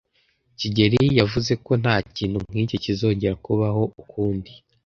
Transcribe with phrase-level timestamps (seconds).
[0.59, 4.51] kigeli yavuze ko ntakintu nkicyo kizongera kubaho ukundi.